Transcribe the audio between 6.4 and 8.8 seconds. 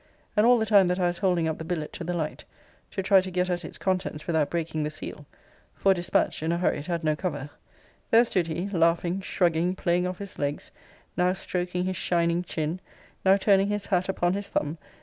in a hurry, it had no cover,] there stood he,